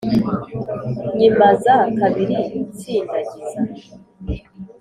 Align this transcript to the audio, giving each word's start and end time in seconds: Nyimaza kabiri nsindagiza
Nyimaza 1.17 1.75
kabiri 1.99 2.37
nsindagiza 2.67 3.61